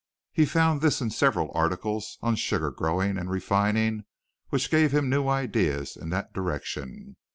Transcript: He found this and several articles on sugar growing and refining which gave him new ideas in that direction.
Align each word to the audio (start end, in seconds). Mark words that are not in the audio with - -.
He 0.31 0.47
found 0.47 0.81
this 0.81 0.99
and 0.99 1.13
several 1.13 1.51
articles 1.53 2.17
on 2.23 2.35
sugar 2.35 2.71
growing 2.71 3.19
and 3.19 3.29
refining 3.29 4.05
which 4.49 4.71
gave 4.71 4.91
him 4.91 5.09
new 5.11 5.27
ideas 5.27 5.95
in 5.95 6.09
that 6.09 6.33
direction. 6.33 7.17